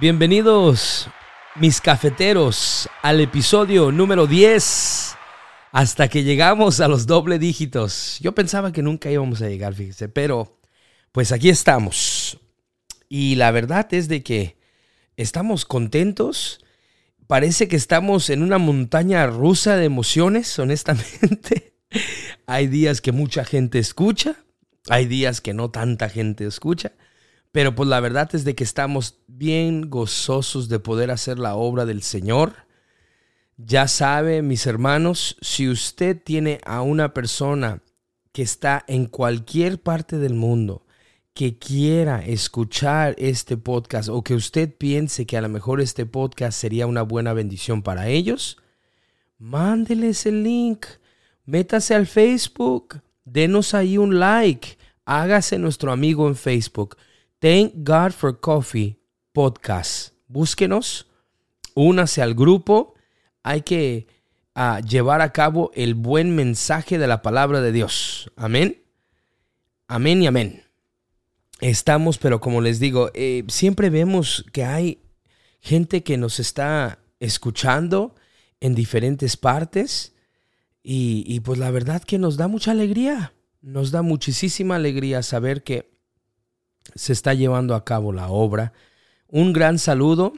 [0.00, 1.08] Bienvenidos,
[1.56, 5.14] mis cafeteros, al episodio número 10.
[5.72, 8.18] Hasta que llegamos a los doble dígitos.
[8.22, 10.58] Yo pensaba que nunca íbamos a llegar, fíjese, pero
[11.12, 12.38] pues aquí estamos.
[13.10, 14.56] Y la verdad es de que
[15.18, 16.64] estamos contentos.
[17.26, 21.74] Parece que estamos en una montaña rusa de emociones, honestamente.
[22.46, 24.36] Hay días que mucha gente escucha,
[24.88, 26.92] hay días que no tanta gente escucha,
[27.52, 31.84] pero pues la verdad es de que estamos bien gozosos de poder hacer la obra
[31.84, 32.54] del Señor.
[33.56, 37.82] Ya sabe, mis hermanos, si usted tiene a una persona
[38.32, 40.86] que está en cualquier parte del mundo,
[41.34, 46.58] que quiera escuchar este podcast o que usted piense que a lo mejor este podcast
[46.58, 48.58] sería una buena bendición para ellos,
[49.38, 50.86] mándeles el link,
[51.44, 56.96] métase al Facebook, denos ahí un like, hágase nuestro amigo en Facebook.
[57.40, 59.00] Thank God for Coffee
[59.32, 60.12] Podcast.
[60.28, 61.08] Búsquenos,
[61.74, 62.92] únase al grupo.
[63.42, 64.08] Hay que
[64.54, 68.30] ah, llevar a cabo el buen mensaje de la palabra de Dios.
[68.36, 68.82] Amén.
[69.88, 70.64] Amén y amén.
[71.60, 75.00] Estamos, pero como les digo, eh, siempre vemos que hay
[75.60, 78.16] gente que nos está escuchando
[78.60, 80.14] en diferentes partes
[80.82, 83.32] y, y pues la verdad que nos da mucha alegría.
[83.62, 85.99] Nos da muchísima alegría saber que
[86.94, 88.72] se está llevando a cabo la obra.
[89.28, 90.32] Un gran saludo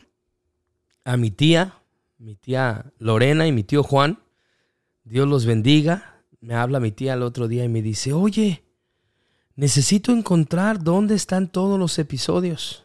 [1.04, 1.82] a mi tía,
[2.18, 4.18] mi tía Lorena y mi tío Juan.
[5.04, 6.24] Dios los bendiga.
[6.40, 8.64] Me habla mi tía el otro día y me dice, oye,
[9.56, 12.84] necesito encontrar dónde están todos los episodios.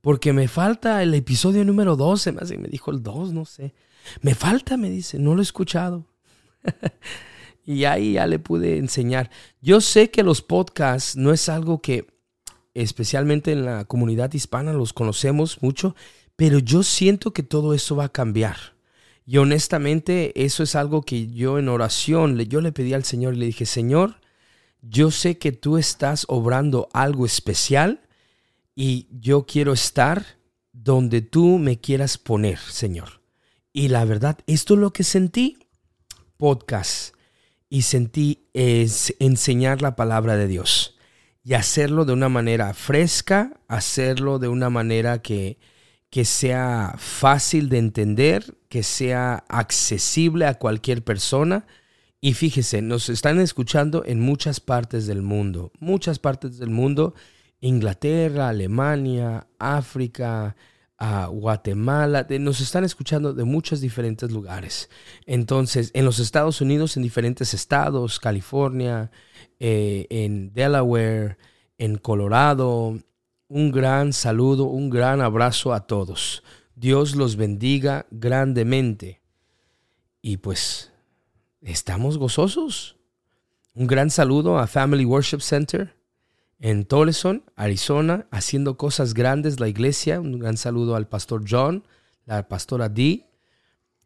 [0.00, 3.74] Porque me falta el episodio número 12, me dijo el 2, no sé.
[4.22, 6.06] Me falta, me dice, no lo he escuchado.
[7.64, 9.30] y ahí ya le pude enseñar.
[9.60, 12.06] Yo sé que los podcasts no es algo que
[12.82, 15.96] especialmente en la comunidad hispana los conocemos mucho,
[16.36, 18.56] pero yo siento que todo eso va a cambiar.
[19.26, 23.38] Y honestamente eso es algo que yo en oración, yo le pedí al Señor y
[23.38, 24.20] le dije, Señor,
[24.80, 28.00] yo sé que tú estás obrando algo especial
[28.74, 30.24] y yo quiero estar
[30.72, 33.20] donde tú me quieras poner, Señor.
[33.72, 35.58] Y la verdad, esto es lo que sentí.
[36.36, 37.14] Podcast
[37.68, 40.97] y sentí es enseñar la palabra de Dios
[41.42, 45.58] y hacerlo de una manera fresca, hacerlo de una manera que,
[46.10, 51.66] que sea fácil de entender, que sea accesible a cualquier persona.
[52.20, 57.14] Y fíjese, nos están escuchando en muchas partes del mundo, muchas partes del mundo,
[57.60, 60.56] Inglaterra, Alemania, África,
[60.98, 64.90] a Guatemala, nos están escuchando de muchos diferentes lugares.
[65.26, 69.12] Entonces, en los Estados Unidos, en diferentes estados, California,
[69.60, 71.38] eh, en Delaware,
[71.78, 72.98] en Colorado,
[73.48, 76.42] un gran saludo, un gran abrazo a todos.
[76.74, 79.20] Dios los bendiga grandemente.
[80.20, 80.92] Y pues,
[81.62, 82.96] estamos gozosos.
[83.74, 85.96] Un gran saludo a Family Worship Center
[86.60, 90.20] en Toleson, Arizona, haciendo cosas grandes la iglesia.
[90.20, 91.84] Un gran saludo al pastor John,
[92.26, 93.26] la pastora Dee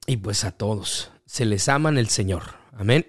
[0.06, 1.10] y pues a todos.
[1.26, 2.42] Se les aman el Señor.
[2.72, 3.06] Amén.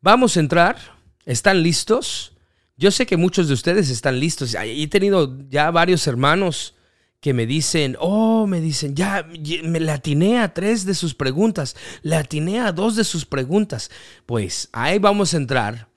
[0.00, 0.95] Vamos a entrar.
[1.26, 2.32] ¿Están listos?
[2.76, 4.54] Yo sé que muchos de ustedes están listos.
[4.54, 6.74] He tenido ya varios hermanos
[7.20, 9.26] que me dicen, oh, me dicen, ya
[9.64, 13.90] me le atiné a tres de sus preguntas, le atiné a dos de sus preguntas.
[14.24, 15.88] Pues ahí vamos a entrar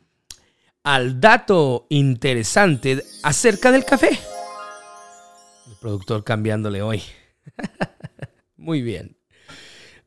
[0.83, 4.19] al dato interesante acerca del café.
[5.67, 7.03] El productor cambiándole hoy.
[8.57, 9.15] Muy bien.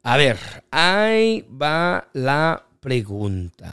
[0.03, 0.39] A ver,
[0.73, 3.73] ahí va la pregunta.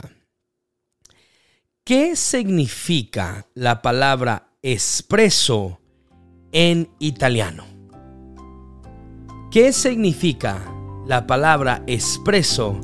[1.90, 5.80] ¿Qué significa la palabra espresso
[6.52, 7.64] en italiano?
[9.50, 10.72] ¿Qué significa
[11.08, 12.80] la palabra espresso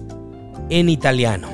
[0.72, 1.50] en italiano?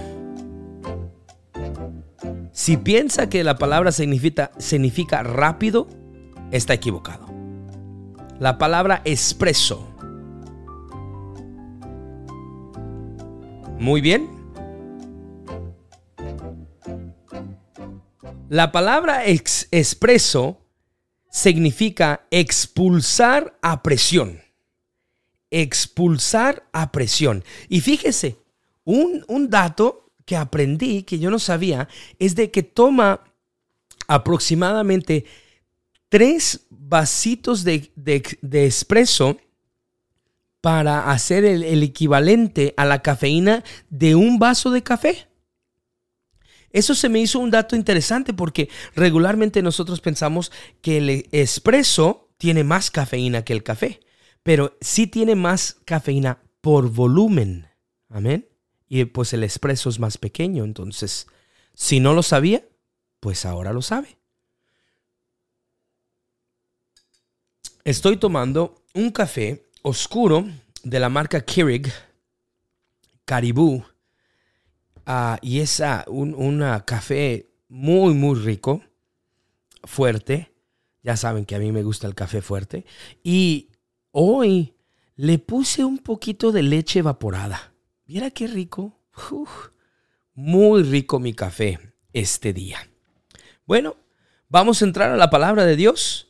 [2.54, 5.90] Si piensa que la palabra significa, significa rápido,
[6.52, 7.26] está equivocado.
[8.40, 9.94] La palabra expreso.
[13.78, 14.41] Muy bien.
[18.52, 20.60] La palabra expreso
[21.30, 24.42] significa expulsar a presión.
[25.50, 27.46] Expulsar a presión.
[27.70, 28.40] Y fíjese,
[28.84, 31.88] un, un dato que aprendí, que yo no sabía,
[32.20, 33.24] es de que toma
[34.10, 35.24] aproximadamente
[36.10, 39.38] tres vasitos de, de, espresso
[40.60, 45.31] para hacer el, el, equivalente a la cafeína de un vaso de café.
[46.74, 50.52] Eso se me hizo un dato interesante porque regularmente nosotros pensamos
[50.82, 54.00] que el espresso tiene más cafeína que el café,
[54.44, 57.68] pero sí tiene más cafeína por volumen.
[58.10, 58.48] Amén.
[58.88, 61.28] Y pues el espresso es más pequeño, entonces,
[61.74, 62.64] si no lo sabía,
[63.20, 64.18] pues ahora lo sabe.
[67.84, 70.46] Estoy tomando un café oscuro
[70.84, 71.92] de la marca Keurig
[73.26, 73.86] Caribou
[75.06, 78.82] Ah, y es un café muy, muy rico,
[79.84, 80.52] fuerte.
[81.04, 82.86] Ya saben que a mí me gusta el café fuerte.
[83.24, 83.70] Y
[84.12, 84.76] hoy
[85.16, 87.74] le puse un poquito de leche evaporada.
[88.06, 89.00] Mira qué rico.
[90.34, 91.80] muy rico mi café
[92.14, 92.80] este día.
[93.66, 93.96] Bueno,
[94.50, 96.28] vamos a entrar a la palabra de Dios.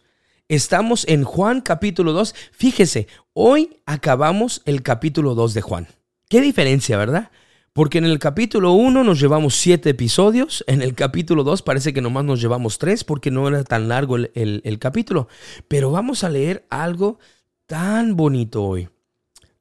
[0.47, 2.35] Estamos en Juan capítulo 2.
[2.51, 5.87] Fíjese, hoy acabamos el capítulo 2 de Juan.
[6.29, 7.31] Qué diferencia, ¿verdad?
[7.73, 12.01] Porque en el capítulo 1 nos llevamos 7 episodios, en el capítulo 2 parece que
[12.01, 15.29] nomás nos llevamos 3 porque no era tan largo el, capítulo.
[15.69, 17.19] Pero vamos a leer algo
[17.67, 18.89] tan bonito hoy.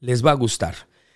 [0.01, 0.75] Les va a gustar.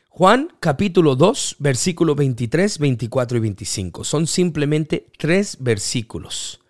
[0.09, 4.05] Juan capítulo 2, versículo 23, 24 y 25.
[4.05, 6.61] Son simplemente tres versículos.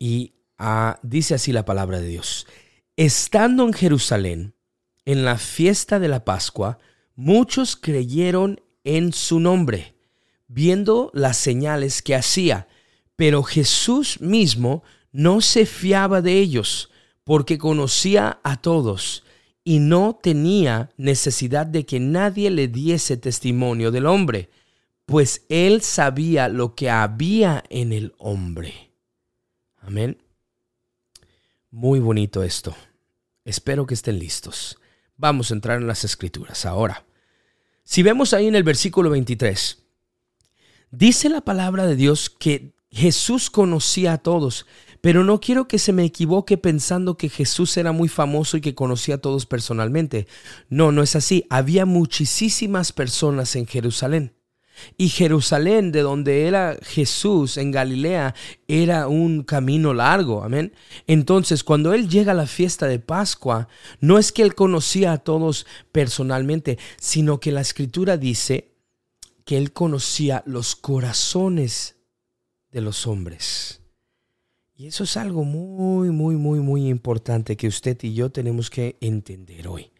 [0.00, 2.48] Y ah, dice así la palabra de Dios.
[2.96, 4.54] Estando en Jerusalén,
[5.04, 6.80] en la fiesta de la Pascua,
[7.14, 9.94] muchos creyeron en su nombre,
[10.48, 12.68] viendo las señales que hacía.
[13.16, 14.82] Pero Jesús mismo
[15.12, 16.90] no se fiaba de ellos,
[17.24, 19.24] porque conocía a todos
[19.64, 24.50] y no tenía necesidad de que nadie le diese testimonio del hombre,
[25.04, 28.92] pues él sabía lo que había en el hombre.
[29.78, 30.18] Amén.
[31.70, 32.74] Muy bonito esto.
[33.44, 34.78] Espero que estén listos.
[35.16, 37.04] Vamos a entrar en las escrituras ahora.
[37.90, 39.82] Si vemos ahí en el versículo 23,
[40.92, 44.64] dice la palabra de Dios que Jesús conocía a todos,
[45.00, 48.76] pero no quiero que se me equivoque pensando que Jesús era muy famoso y que
[48.76, 50.28] conocía a todos personalmente.
[50.68, 51.46] No, no es así.
[51.50, 54.34] Había muchísimas personas en Jerusalén.
[54.96, 58.34] Y Jerusalén, de donde era Jesús en Galilea,
[58.68, 60.72] era un camino largo, amén.
[61.06, 63.68] Entonces, cuando él llega a la fiesta de Pascua,
[64.00, 68.72] no es que él conocía a todos personalmente, sino que la escritura dice
[69.44, 71.96] que él conocía los corazones
[72.70, 73.80] de los hombres.
[74.76, 78.96] Y eso es algo muy, muy, muy, muy importante que usted y yo tenemos que
[79.00, 79.90] entender hoy.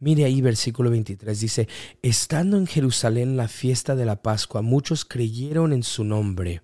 [0.00, 1.68] Mire ahí versículo 23 dice,
[2.02, 6.62] estando en Jerusalén la fiesta de la Pascua, muchos creyeron en su nombre,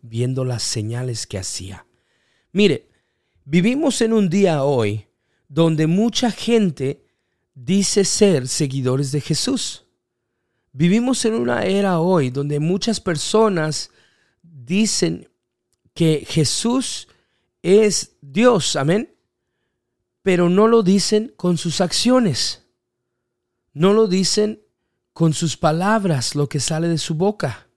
[0.00, 1.86] viendo las señales que hacía.
[2.52, 2.88] Mire,
[3.44, 5.06] vivimos en un día hoy
[5.46, 7.04] donde mucha gente
[7.54, 9.84] dice ser seguidores de Jesús.
[10.72, 13.90] Vivimos en una era hoy donde muchas personas
[14.42, 15.28] dicen
[15.92, 17.08] que Jesús
[17.62, 19.14] es Dios, amén,
[20.22, 22.59] pero no lo dicen con sus acciones.
[23.72, 24.62] No lo dicen
[25.12, 27.68] con sus palabras, lo que sale de su boca.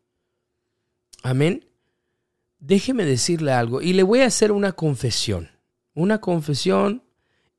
[1.24, 1.66] Amén.
[2.60, 5.50] Déjeme decirle algo y le voy a hacer una confesión.
[5.94, 7.04] Una confesión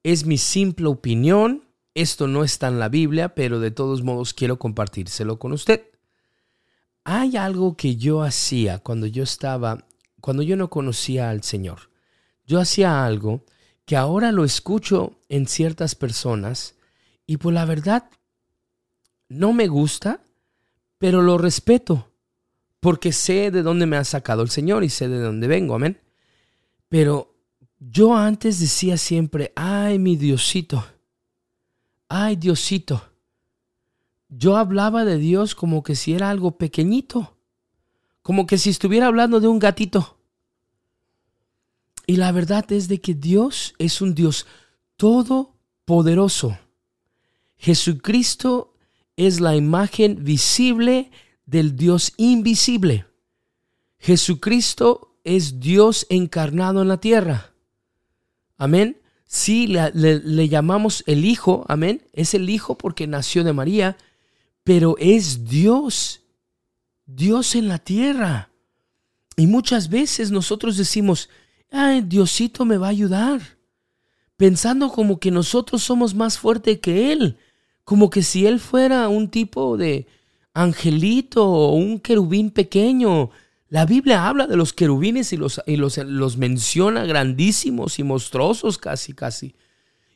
[0.02, 1.68] es mi simple opinión.
[1.94, 5.90] Esto no está en la Biblia, pero de todos modos quiero compartírselo con usted.
[7.04, 9.86] Hay algo que yo hacía cuando yo estaba,
[10.20, 11.90] cuando yo no conocía al Señor.
[12.46, 13.44] Yo hacía algo
[13.84, 16.74] que ahora lo escucho en ciertas personas
[17.26, 18.10] y por la verdad
[19.28, 20.24] no me gusta,
[20.98, 22.10] pero lo respeto,
[22.80, 26.00] porque sé de dónde me ha sacado el Señor y sé de dónde vengo, amén.
[26.88, 27.34] Pero
[27.78, 30.84] yo antes decía siempre, ay, mi Diosito,
[32.08, 33.10] ay, Diosito.
[34.28, 37.36] Yo hablaba de Dios como que si era algo pequeñito,
[38.22, 40.18] como que si estuviera hablando de un gatito.
[42.06, 44.46] Y la verdad es de que Dios es un Dios
[44.96, 46.58] todopoderoso.
[47.56, 48.73] Jesucristo
[49.16, 51.10] es la imagen visible
[51.46, 53.06] del Dios invisible.
[53.98, 57.54] Jesucristo es Dios encarnado en la tierra.
[58.56, 59.00] Amén.
[59.26, 62.02] Sí, le, llamamos el Hijo, amén.
[62.12, 63.96] Es el Hijo porque nació de María,
[64.62, 66.20] pero es Dios,
[67.06, 68.50] Dios en la tierra.
[69.36, 71.28] Y muchas veces nosotros decimos,
[71.70, 73.40] ay, Diosito me va a ayudar,
[74.36, 77.38] pensando como que nosotros somos más fuertes que Él
[77.84, 80.06] como que si él fuera un tipo de
[80.54, 83.30] angelito o un querubín pequeño.
[83.68, 88.78] La Biblia habla de los querubines y los, y los, los menciona grandísimos y monstruosos
[88.78, 89.56] casi, casi.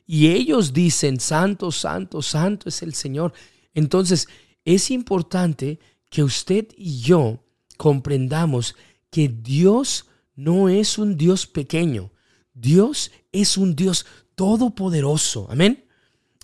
[0.07, 3.33] Y ellos dicen, santo, santo, santo es el Señor.
[3.73, 4.27] Entonces,
[4.65, 7.43] es importante que usted y yo
[7.77, 8.75] comprendamos
[9.11, 12.11] que Dios no es un Dios pequeño.
[12.53, 15.47] Dios es un Dios todopoderoso.
[15.49, 15.85] Amén.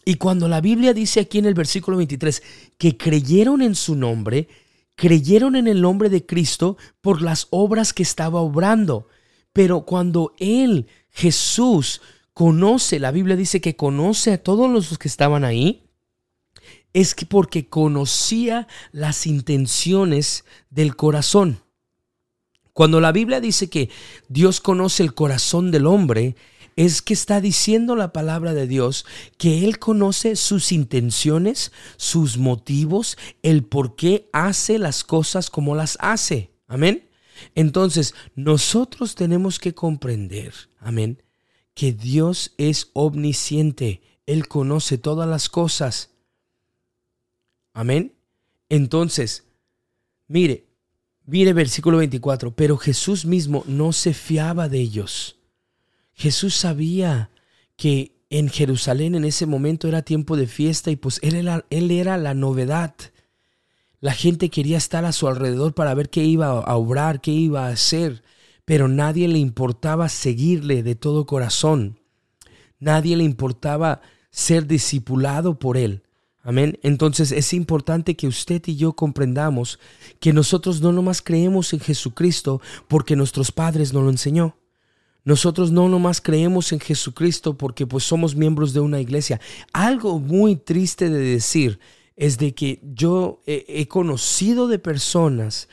[0.06, 2.44] Y cuando la Biblia dice aquí en el versículo 23
[2.78, 4.48] que creyeron en su nombre,
[4.96, 9.08] creyeron en el nombre de Cristo por las obras que estaba obrando.
[9.52, 12.02] Pero cuando Él, Jesús,
[12.34, 15.90] conoce, la Biblia dice que conoce a todos los que estaban ahí,
[16.94, 21.62] es que porque conocía las intenciones del corazón.
[22.74, 23.90] Cuando la Biblia dice que
[24.28, 26.36] Dios conoce el corazón del hombre,
[26.76, 29.06] es que está diciendo la palabra de Dios
[29.38, 35.98] que Él conoce sus intenciones, sus motivos, el por qué hace las cosas como las
[36.02, 36.52] hace.
[36.68, 37.10] Amén.
[37.54, 41.22] Entonces, nosotros tenemos que comprender, amén,
[41.74, 44.02] que Dios es omnisciente.
[44.26, 46.12] Él conoce todas las cosas.
[47.74, 48.14] Amén.
[48.70, 49.44] Entonces,
[50.28, 50.66] mire,
[51.28, 55.38] Mire versículo 24, pero Jesús mismo no se fiaba de ellos.
[56.16, 57.30] Jesús sabía
[57.76, 61.92] que en Jerusalén en ese momento era tiempo de fiesta y pues él era, él
[61.92, 62.96] era la novedad.
[64.00, 67.68] La gente quería estar a su alrededor para ver qué iba a obrar, qué iba
[67.68, 68.24] a hacer,
[68.64, 72.00] pero nadie le importaba seguirle de todo corazón.
[72.80, 76.04] Nadie le importaba ser discipulado por él.
[76.44, 76.80] Amén.
[76.84, 79.80] Entonces es importante que usted y yo comprendamos
[80.20, 84.56] que nosotros no nomás creemos en Jesucristo porque nuestros padres nos lo enseñó.
[85.26, 89.42] Nosotros no nomás creemos en Jesucristo porque pues somos miembros de una iglesia.
[89.74, 91.80] Algo muy triste de decir
[92.16, 95.68] es de que yo he, conocido de personas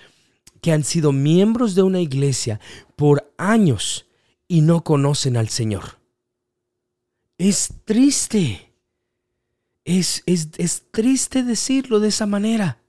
[0.63, 2.61] que han sido miembros de una iglesia
[2.97, 4.07] por años
[4.49, 5.99] y no conocen al Señor.
[7.37, 8.73] Es triste.
[9.85, 12.81] Es, es, triste decirlo de esa manera.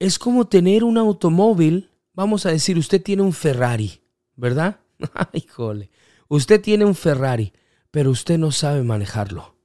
[0.00, 4.00] Es como tener un automóvil, vamos a decir, usted tiene un Ferrari,
[4.34, 4.80] ¿verdad?
[5.32, 5.90] Ay, jole.
[6.28, 7.52] Usted tiene un Ferrari,
[7.90, 9.56] pero usted no sabe manejarlo.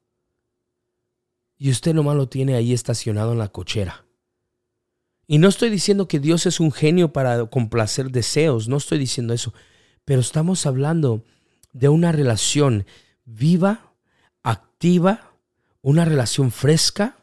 [1.58, 4.06] Y usted nomás lo tiene ahí estacionado en la cochera.
[5.28, 9.34] Y no estoy diciendo que Dios es un genio para complacer deseos, no estoy diciendo
[9.34, 9.54] eso,
[10.04, 11.24] pero estamos hablando
[11.72, 12.86] de una relación
[13.26, 13.94] viva,
[14.44, 15.32] activa,
[15.82, 17.18] una relación fresca,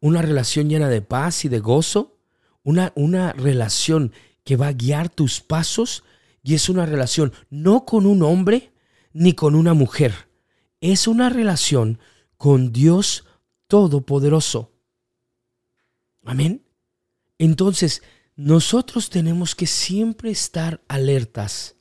[0.00, 2.18] una relación llena de paz y de gozo,
[2.62, 4.12] una, una relación
[4.44, 6.04] que va a guiar tus pasos
[6.48, 8.72] y es una relación no con un hombre
[9.12, 10.30] ni con una mujer,
[10.80, 11.98] es una relación
[12.38, 13.26] con Dios
[13.66, 14.72] Todopoderoso.
[16.24, 16.64] Amén.
[17.36, 18.02] Entonces,
[18.34, 21.76] nosotros tenemos que siempre estar alertas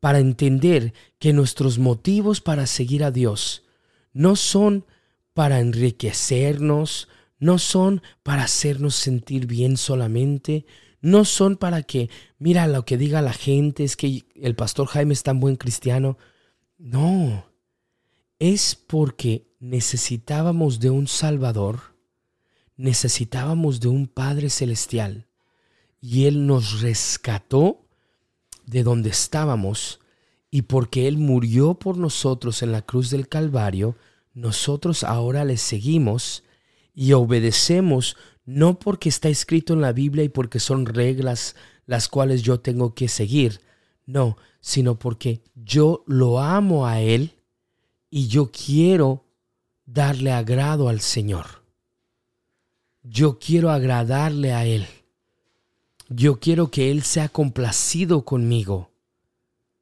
[0.00, 3.62] para entender que nuestros motivos para seguir a Dios
[4.12, 4.84] no son
[5.32, 7.06] para enriquecernos,
[7.38, 10.66] no son para hacernos sentir bien solamente,
[11.02, 15.12] no son para que, mira lo que diga la gente, es que el pastor Jaime
[15.12, 16.16] es tan buen cristiano.
[16.78, 17.44] No,
[18.38, 21.96] es porque necesitábamos de un Salvador,
[22.76, 25.26] necesitábamos de un Padre Celestial,
[26.00, 27.84] y Él nos rescató
[28.64, 30.00] de donde estábamos,
[30.50, 33.96] y porque Él murió por nosotros en la cruz del Calvario,
[34.34, 36.44] nosotros ahora le seguimos
[36.94, 41.54] y obedecemos no porque está escrito en la Biblia y porque son reglas
[41.86, 43.60] las cuales yo tengo que seguir,
[44.06, 47.32] no, sino porque yo lo amo a Él
[48.10, 49.24] y yo quiero
[49.86, 51.62] darle agrado al Señor.
[53.02, 54.86] Yo quiero agradarle a Él.
[56.08, 58.90] Yo quiero que Él sea complacido conmigo.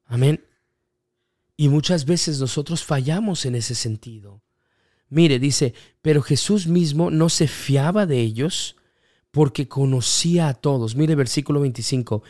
[0.07, 0.45] Amén.
[1.57, 4.43] Y muchas veces nosotros fallamos en ese sentido.
[5.11, 8.77] Mire, dice, pero Jesús mismo no se fiaba de ellos
[9.31, 10.97] porque conocía a todos.
[10.97, 12.23] Mire versículo 25,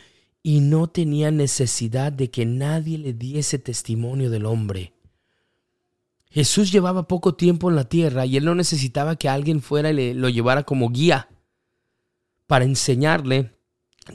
[0.43, 4.93] y no tenía necesidad de que nadie le diese testimonio del hombre.
[6.31, 9.93] Jesús llevaba poco tiempo en la tierra y él no necesitaba que alguien fuera y
[9.93, 11.29] le, lo llevara como guía
[12.47, 13.53] para enseñarle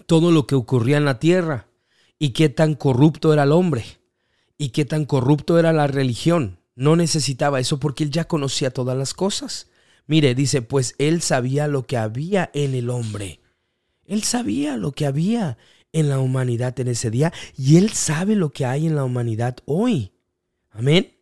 [0.06, 1.68] todo lo que ocurría en la tierra
[2.18, 3.84] y qué tan corrupto era el hombre
[4.58, 6.55] y qué tan corrupto era la religión.
[6.76, 9.68] No necesitaba eso porque él ya conocía todas las cosas.
[10.06, 13.40] Mire, dice, pues él sabía lo que había en el hombre.
[14.04, 15.58] Él sabía lo que había
[15.92, 19.56] en la humanidad en ese día y él sabe lo que hay en la humanidad
[19.64, 20.12] hoy.
[20.70, 21.16] Amén.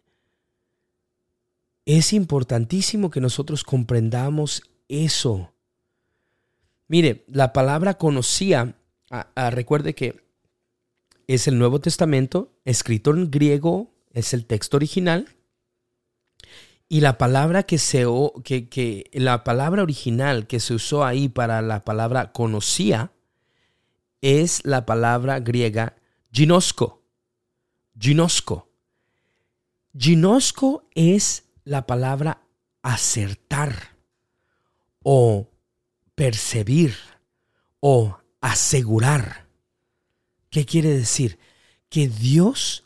[1.87, 5.55] Es importantísimo que nosotros comprendamos eso.
[6.89, 8.77] Mire, la palabra conocía,
[9.51, 10.21] recuerde que
[11.27, 15.29] es el Nuevo Testamento, escrito en griego, es el texto original.
[16.89, 18.07] Y la palabra que se
[18.45, 23.13] que, que la palabra original que se usó ahí para la palabra conocía
[24.21, 25.97] es la palabra griega
[26.31, 27.03] ginosko.
[27.99, 28.69] Ginosko.
[29.97, 32.43] Ginosko es la palabra
[32.83, 33.97] acertar
[35.03, 35.49] o
[36.15, 36.97] percibir
[37.81, 39.47] o asegurar.
[40.51, 41.39] ¿Qué quiere decir?
[41.89, 42.85] Que Dios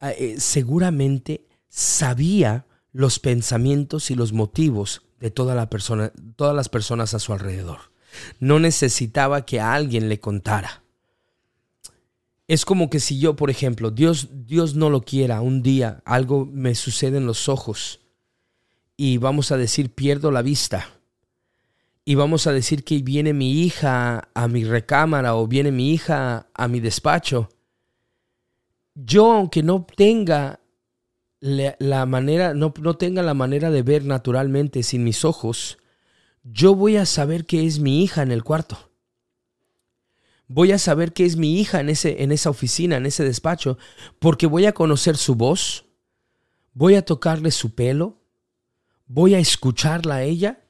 [0.00, 7.92] eh, seguramente sabía los pensamientos y los motivos de todas las personas a su alrededor.
[8.40, 10.82] No necesitaba que alguien le contara.
[12.46, 16.46] Es como que si yo, por ejemplo, Dios, Dios no lo quiera, un día algo
[16.46, 18.00] me sucede en los ojos
[18.96, 20.98] y vamos a decir pierdo la vista
[22.06, 26.48] y vamos a decir que viene mi hija a mi recámara o viene mi hija
[26.54, 27.50] a mi despacho.
[28.94, 30.58] Yo, aunque no tenga
[31.40, 35.78] la, manera, no, no tenga la manera de ver naturalmente sin mis ojos,
[36.42, 38.88] yo voy a saber que es mi hija en el cuarto
[40.48, 43.78] voy a saber que es mi hija en, ese, en esa oficina, en ese despacho,
[44.18, 45.84] porque voy a conocer su voz,
[46.72, 48.22] voy a tocarle su pelo,
[49.06, 50.64] voy a escucharla a ella.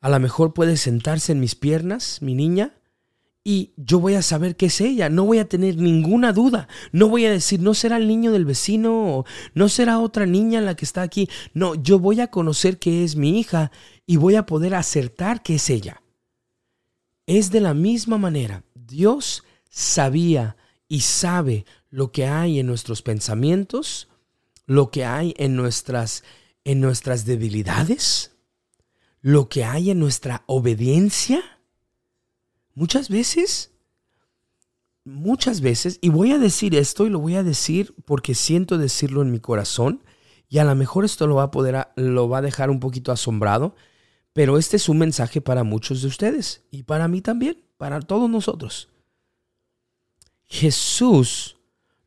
[0.00, 2.77] A lo mejor puede sentarse en mis piernas, mi niña,
[3.50, 7.08] y yo voy a saber que es ella, no voy a tener ninguna duda, no
[7.08, 9.24] voy a decir, no será el niño del vecino o
[9.54, 13.16] no será otra niña la que está aquí, no, yo voy a conocer que es
[13.16, 13.72] mi hija
[14.04, 16.02] y voy a poder acertar que es ella.
[17.24, 18.64] Es de la misma manera.
[18.74, 24.08] Dios sabía y sabe lo que hay en nuestros pensamientos,
[24.66, 26.22] lo que hay en nuestras,
[26.64, 28.32] en nuestras debilidades,
[29.22, 31.57] lo que hay en nuestra obediencia.
[32.78, 33.72] Muchas veces,
[35.02, 39.20] muchas veces, y voy a decir esto y lo voy a decir porque siento decirlo
[39.20, 40.04] en mi corazón,
[40.48, 43.10] y a lo mejor esto lo va a poder, lo va a dejar un poquito
[43.10, 43.74] asombrado,
[44.32, 48.30] pero este es un mensaje para muchos de ustedes y para mí también, para todos
[48.30, 48.90] nosotros.
[50.44, 51.56] Jesús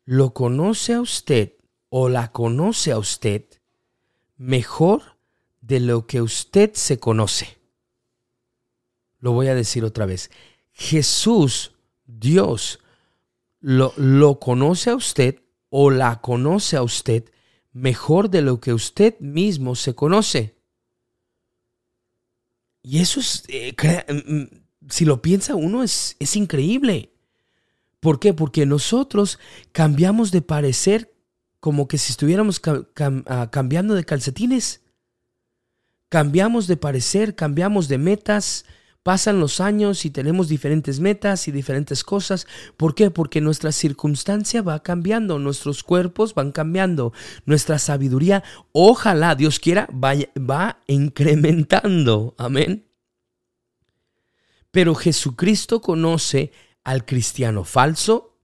[0.06, 1.52] lo conoce a usted
[1.90, 3.44] o la conoce a usted
[4.38, 5.18] mejor
[5.60, 7.58] de lo que usted se conoce.
[9.18, 10.30] Lo voy a decir otra vez.
[10.72, 11.72] Jesús,
[12.06, 12.80] Dios,
[13.60, 17.24] lo, lo conoce a usted o la conoce a usted
[17.72, 20.54] mejor de lo que usted mismo se conoce.
[22.82, 23.74] Y eso es, eh,
[24.08, 24.48] mm, mm,
[24.88, 27.12] si lo piensa uno, es, es increíble.
[28.00, 28.34] ¿Por qué?
[28.34, 29.38] Porque nosotros
[29.70, 31.12] cambiamos de parecer
[31.60, 32.60] como que si estuviéramos
[33.26, 34.80] ah, cambiando de calcetines.
[36.08, 38.64] Cambiamos de parecer, cambiamos de metas,
[39.02, 42.46] pasan los años y tenemos diferentes metas y diferentes cosas.
[42.76, 43.10] ¿Por qué?
[43.10, 47.12] Porque nuestra circunstancia va cambiando, nuestros cuerpos van cambiando,
[47.44, 52.34] nuestra sabiduría, ojalá Dios quiera, va incrementando.
[52.38, 52.86] Amén.
[54.70, 56.52] Pero Jesucristo conoce
[56.84, 58.38] al cristiano falso,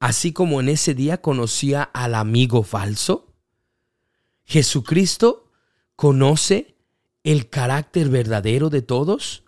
[0.00, 3.32] así como en ese día conocía al amigo falso.
[4.44, 5.50] Jesucristo
[5.96, 6.76] conoce
[7.22, 9.43] el carácter verdadero de todos,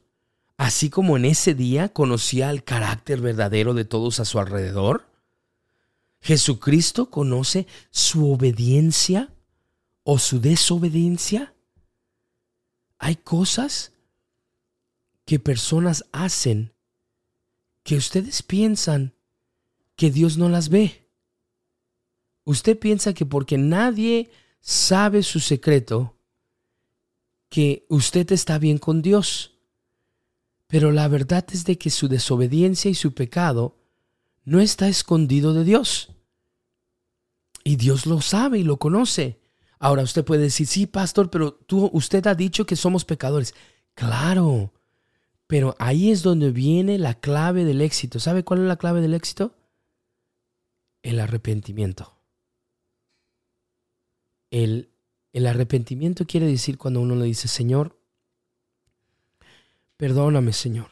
[0.57, 5.09] así como en ese día conocía el carácter verdadero de todos a su alrededor.
[6.21, 9.33] Jesucristo conoce su obediencia
[10.03, 11.55] o su desobediencia.
[12.99, 13.93] Hay cosas
[15.25, 16.73] que personas hacen
[17.83, 19.15] que ustedes piensan
[19.95, 21.09] que Dios no las ve.
[22.45, 26.17] Usted piensa que porque nadie sabe su secreto,
[27.49, 29.56] que usted está bien con Dios.
[30.67, 33.77] Pero la verdad es de que su desobediencia y su pecado
[34.45, 36.13] no está escondido de Dios.
[37.65, 39.41] Y Dios lo sabe y lo conoce.
[39.79, 43.55] Ahora usted puede decir, sí, pastor, pero tú, usted ha dicho que somos pecadores.
[43.95, 44.73] Claro,
[45.47, 48.19] pero ahí es donde viene la clave del éxito.
[48.19, 49.55] ¿Sabe cuál es la clave del éxito?
[51.03, 52.17] El arrepentimiento.
[54.51, 54.91] El,
[55.33, 57.99] el arrepentimiento quiere decir cuando uno le dice, Señor,
[59.97, 60.91] perdóname, Señor.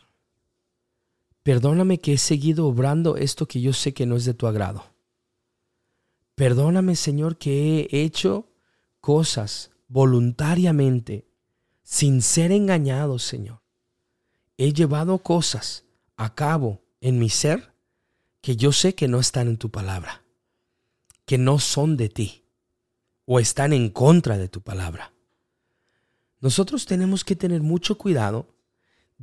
[1.42, 4.84] Perdóname que he seguido obrando esto que yo sé que no es de tu agrado.
[6.34, 8.48] Perdóname, Señor, que he hecho
[9.00, 11.26] cosas voluntariamente,
[11.82, 13.64] sin ser engañado, Señor
[14.56, 15.84] he llevado cosas
[16.16, 17.74] a cabo en mi ser
[18.40, 20.24] que yo sé que no están en tu palabra,
[21.24, 22.44] que no son de ti
[23.24, 25.12] o están en contra de tu palabra.
[26.40, 28.53] Nosotros tenemos que tener mucho cuidado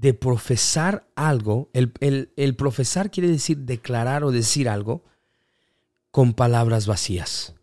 [0.01, 1.69] de profesar algo.
[1.73, 1.93] El,
[2.35, 5.03] el, profesar quiere decir declarar o decir algo
[6.09, 7.53] con palabras vacías,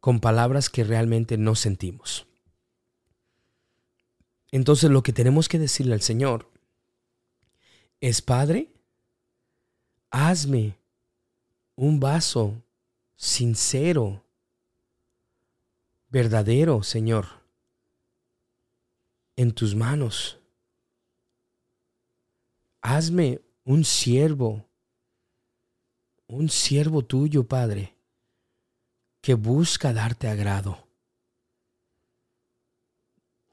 [0.00, 2.26] con palabras que realmente no sentimos.
[4.50, 6.50] Entonces lo que tenemos que decirle al Señor
[8.00, 8.72] es Padre,
[10.10, 10.78] hazme
[11.76, 12.62] un vaso
[13.14, 14.24] sincero,
[16.08, 17.26] verdadero, Señor,
[19.36, 20.38] en tus manos.
[22.86, 24.68] Hazme un siervo,
[26.26, 27.96] un siervo tuyo, Padre,
[29.22, 30.86] que busca darte agrado.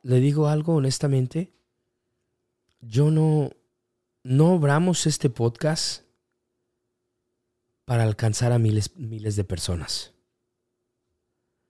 [0.01, 1.53] Le digo algo honestamente,
[2.81, 3.51] yo no,
[4.23, 6.03] no obramos este podcast
[7.85, 10.11] para alcanzar a miles, miles de personas.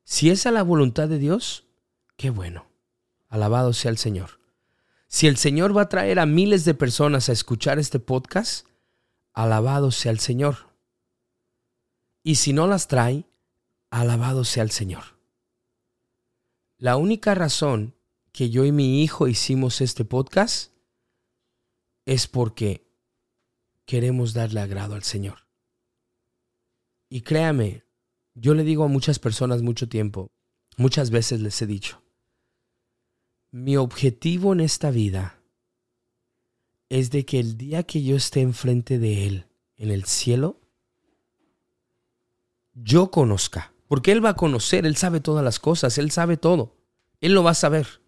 [0.03, 1.67] Si es la voluntad de Dios,
[2.17, 2.65] qué bueno.
[3.29, 4.40] Alabado sea el Señor.
[5.11, 8.65] Si el Señor va a traer a miles de personas a escuchar este podcast,
[9.33, 10.69] alabado sea el Señor.
[12.23, 13.25] Y si no las trae,
[13.89, 15.03] alabado sea el Señor.
[16.77, 17.93] La única razón
[18.31, 20.71] que yo y mi hijo hicimos este podcast
[22.05, 22.87] es porque
[23.85, 25.45] queremos darle agrado al Señor.
[27.09, 27.83] Y créame,
[28.33, 30.31] yo le digo a muchas personas mucho tiempo,
[30.77, 32.01] muchas veces les he dicho,
[33.51, 35.37] mi objetivo en esta vida
[36.89, 40.59] es de que el día que yo esté enfrente de Él en el cielo,
[42.73, 46.75] yo conozca, porque Él va a conocer, Él sabe todas las cosas, Él sabe todo,
[47.19, 48.01] Él lo va a saber.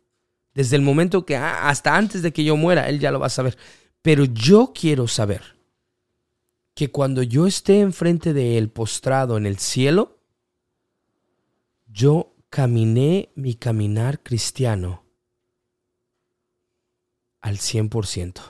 [0.53, 3.27] Desde el momento que, ah, hasta antes de que yo muera, Él ya lo va
[3.27, 3.57] a saber.
[4.01, 5.57] Pero yo quiero saber
[6.73, 10.19] que cuando yo esté enfrente de Él postrado en el cielo,
[11.87, 15.02] yo caminé mi caminar cristiano
[17.43, 18.41] al 100%.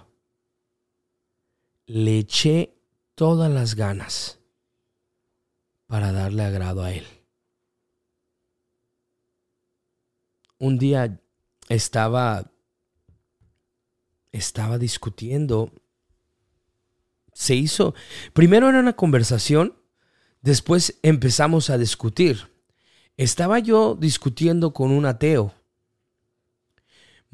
[1.88, 2.77] Le eché
[3.15, 4.39] todas las ganas
[5.88, 7.06] para darle agrado a Él.
[10.60, 11.19] Un día
[11.67, 12.49] estaba
[14.32, 15.71] estaba discutiendo
[17.34, 17.95] se hizo,
[18.34, 19.75] primero era una conversación,
[20.41, 22.51] después empezamos a discutir.
[23.17, 25.53] Estaba yo discutiendo con un ateo.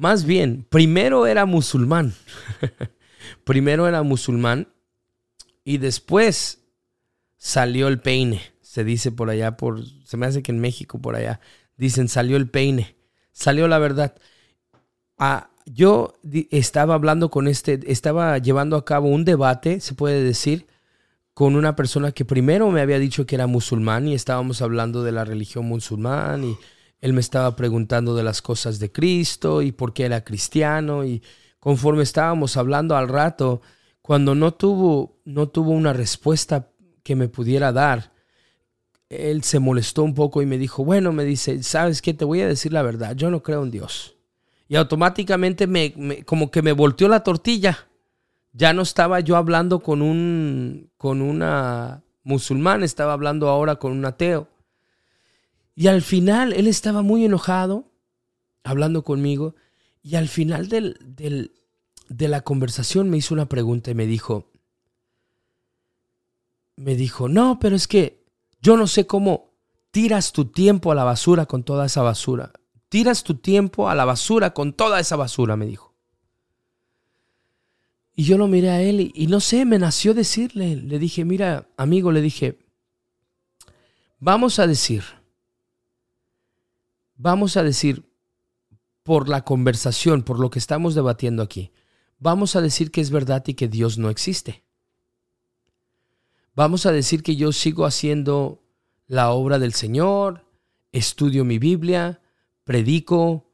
[0.00, 2.14] Más bien, primero era musulmán.
[3.44, 4.68] primero era musulmán
[5.62, 6.62] y después
[7.36, 8.40] salió el peine.
[8.62, 11.40] Se dice por allá, por, se me hace que en México por allá,
[11.76, 12.96] dicen salió el peine.
[13.32, 14.14] Salió la verdad.
[15.18, 16.18] A, yo
[16.50, 20.66] estaba hablando con este, estaba llevando a cabo un debate, se puede decir,
[21.34, 25.12] con una persona que primero me había dicho que era musulmán y estábamos hablando de
[25.12, 26.56] la religión musulmán y
[27.00, 31.22] él me estaba preguntando de las cosas de Cristo y por qué era cristiano y
[31.58, 33.60] conforme estábamos hablando al rato,
[34.02, 36.68] cuando no tuvo, no tuvo una respuesta
[37.02, 38.12] que me pudiera dar,
[39.08, 42.14] él se molestó un poco y me dijo, bueno, me dice, ¿sabes qué?
[42.14, 44.16] Te voy a decir la verdad, yo no creo en Dios
[44.70, 47.88] y automáticamente me, como que me volteó la tortilla.
[48.52, 54.04] Ya no estaba yo hablando con un con una musulmán, estaba hablando ahora con un
[54.04, 54.46] ateo.
[55.80, 57.90] Y al final él estaba muy enojado
[58.64, 59.54] hablando conmigo
[60.02, 64.50] y al final de la conversación me hizo una pregunta y me dijo,
[66.76, 68.26] me dijo, no, pero es que
[68.60, 69.54] yo no sé cómo
[69.90, 72.52] tiras tu tiempo a la basura con toda esa basura
[72.90, 75.94] tiras tu tiempo a la basura con toda esa basura, me dijo.
[78.14, 81.68] Y yo lo miré a él y, no sé, me nació decirle, le dije, mira,
[81.78, 82.58] amigo, le dije,
[84.18, 85.04] vamos a decir,
[87.20, 88.10] vamos a decir,
[89.02, 91.70] por la conversación, por lo que estamos debatiendo aquí,
[92.18, 94.64] vamos a decir que es verdad y que Dios no existe.
[96.54, 98.62] Vamos a decir que yo sigo haciendo
[99.06, 100.46] la obra del Señor,
[100.92, 102.22] estudio mi Biblia,
[102.64, 103.46] predico,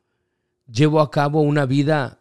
[0.70, 2.20] llevo a cabo una vida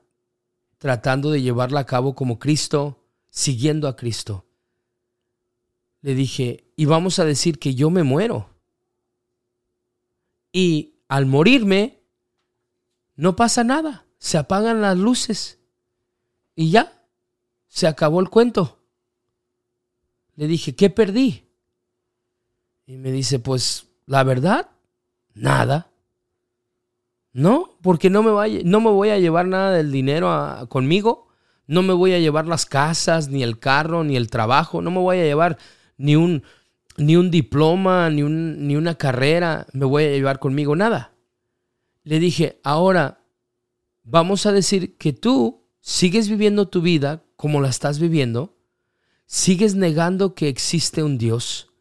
[0.79, 4.45] tratando de llevarla a cabo como Cristo, siguiendo a Cristo.
[6.01, 8.49] Le dije, y vamos a decir que yo me muero.
[10.51, 12.01] Y al morirme,
[13.15, 15.59] no pasa nada, se apagan las luces
[16.55, 16.93] y ya,
[17.67, 18.79] se acabó el cuento.
[20.35, 21.45] Le dije, ¿qué perdí?
[22.85, 24.69] Y me dice, pues la verdad,
[25.33, 25.91] nada.
[27.33, 31.27] No, porque no me, no me voy a llevar nada del dinero conmigo.
[31.67, 34.81] No me voy a llevar las casas, ni el carro, ni el trabajo.
[34.81, 35.57] No me voy a llevar
[35.97, 36.43] ni un,
[36.97, 39.67] ni un diploma, ni, un, ni una carrera.
[39.73, 41.13] Me voy a llevar conmigo nada.
[42.03, 43.21] Le dije, ahora
[44.03, 48.55] vamos a decir que tú sigues viviendo tu vida como la estás viviendo.
[49.25, 51.71] Sigues negando que existe un Dios.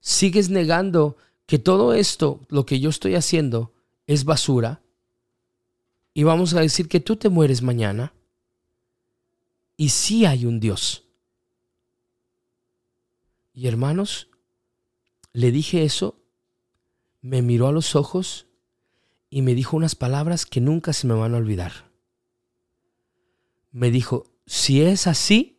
[0.00, 3.72] Sigues negando que todo esto, lo que yo estoy haciendo,
[4.06, 4.82] es basura
[6.14, 8.12] y vamos a decir que tú te mueres mañana
[9.76, 11.04] Y sí hay un Dios.
[13.54, 14.28] Y hermanos,
[15.32, 16.18] le dije eso,
[17.20, 18.46] me miró a los ojos
[19.30, 21.90] y me dijo unas palabras que nunca se me van a olvidar.
[23.70, 25.58] Me dijo, si es así,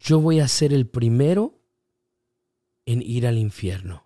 [0.00, 1.58] yo voy a ser el primero
[2.86, 4.04] en ir al infierno.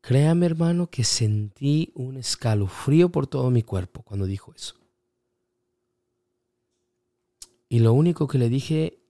[0.00, 4.83] Créame hermano que sentí un escalofrío por todo mi cuerpo cuando dijo eso.
[7.74, 9.00] Y lo único que le dije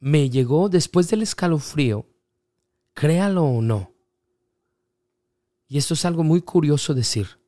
[0.00, 2.06] me llegó después del escalofrío,
[2.94, 3.92] créalo o no.
[5.68, 7.38] Y esto es algo muy curioso decir.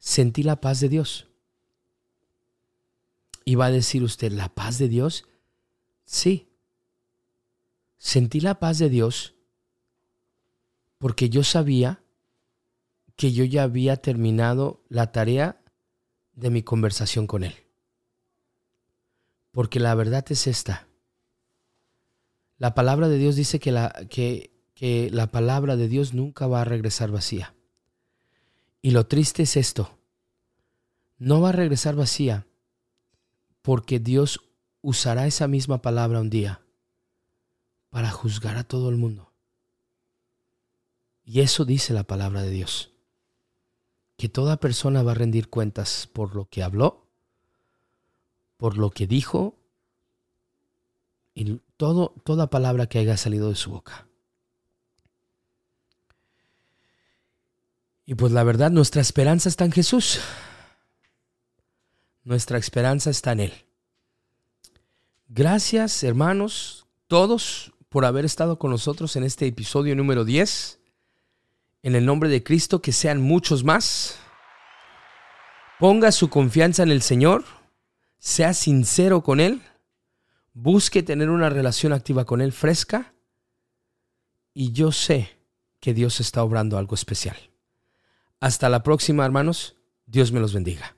[0.00, 1.28] Sentí la paz de Dios.
[3.44, 5.28] Y va a decir usted, ¿la paz de Dios?
[6.04, 6.48] Sí.
[7.98, 9.36] Sentí la paz de Dios
[10.98, 12.02] porque yo sabía
[13.14, 15.62] que yo ya había terminado la tarea
[16.32, 17.65] de mi conversación con Él.
[19.56, 20.86] Porque la verdad es esta.
[22.58, 26.60] La palabra de Dios dice que la, que, que la palabra de Dios nunca va
[26.60, 27.54] a regresar vacía.
[28.82, 29.98] Y lo triste es esto.
[31.16, 32.46] No va a regresar vacía
[33.62, 34.42] porque Dios
[34.82, 36.60] usará esa misma palabra un día
[37.88, 39.32] para juzgar a todo el mundo.
[41.24, 42.92] Y eso dice la palabra de Dios.
[44.18, 47.05] Que toda persona va a rendir cuentas por lo que habló,
[48.56, 49.54] por lo que dijo
[51.34, 54.06] y todo, toda palabra que haya salido de su boca.
[58.06, 60.20] Y pues la verdad, nuestra esperanza está en Jesús.
[62.22, 63.52] Nuestra esperanza está en Él.
[65.28, 70.80] Gracias, hermanos, todos, por haber estado con nosotros en este episodio número 10
[71.82, 74.18] en el nombre de Cristo, que sean muchos más.
[75.78, 77.44] Ponga su confianza en el Señor,
[78.18, 79.62] sea sincero con Él,
[80.52, 83.14] busque tener una relación activa con Él fresca
[84.54, 85.38] y yo sé
[85.80, 87.36] que Dios está obrando algo especial.
[88.40, 89.76] Hasta la próxima, hermanos.
[90.06, 90.95] Dios me los bendiga.